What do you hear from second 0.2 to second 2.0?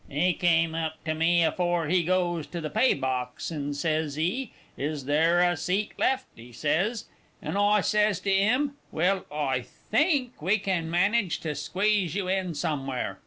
come up to me afore